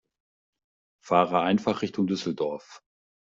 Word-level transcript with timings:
Fahre 1.05 1.41
einfach 1.41 1.83
Richtung 1.83 2.07
Düsseldorf 2.07 2.81